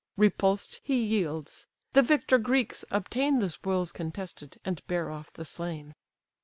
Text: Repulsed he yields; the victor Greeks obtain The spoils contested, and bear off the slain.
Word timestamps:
Repulsed 0.17 0.81
he 0.83 0.95
yields; 0.99 1.67
the 1.93 2.01
victor 2.01 2.39
Greeks 2.39 2.83
obtain 2.89 3.37
The 3.37 3.51
spoils 3.51 3.91
contested, 3.91 4.59
and 4.65 4.81
bear 4.87 5.11
off 5.11 5.31
the 5.33 5.45
slain. 5.45 5.93